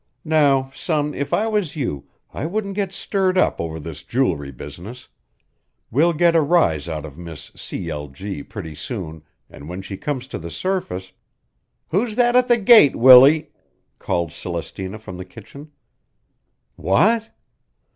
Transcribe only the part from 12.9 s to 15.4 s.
Willie?" called Celestina from the